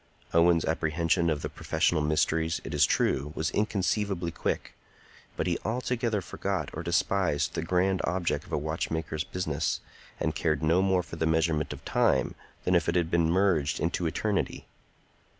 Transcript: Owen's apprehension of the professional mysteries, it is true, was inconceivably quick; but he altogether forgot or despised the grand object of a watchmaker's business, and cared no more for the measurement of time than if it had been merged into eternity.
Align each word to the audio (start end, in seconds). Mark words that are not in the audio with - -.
Owen's 0.33 0.65
apprehension 0.65 1.29
of 1.29 1.43
the 1.43 1.47
professional 1.47 2.01
mysteries, 2.01 2.59
it 2.63 2.73
is 2.73 2.87
true, 2.87 3.31
was 3.35 3.51
inconceivably 3.51 4.31
quick; 4.31 4.73
but 5.37 5.45
he 5.45 5.59
altogether 5.63 6.21
forgot 6.21 6.71
or 6.73 6.81
despised 6.81 7.53
the 7.53 7.61
grand 7.61 8.01
object 8.05 8.43
of 8.45 8.51
a 8.51 8.57
watchmaker's 8.57 9.23
business, 9.23 9.79
and 10.19 10.33
cared 10.33 10.63
no 10.63 10.81
more 10.81 11.03
for 11.03 11.17
the 11.17 11.27
measurement 11.27 11.71
of 11.71 11.85
time 11.85 12.33
than 12.65 12.73
if 12.73 12.89
it 12.89 12.95
had 12.95 13.11
been 13.11 13.29
merged 13.29 13.79
into 13.79 14.07
eternity. 14.07 14.65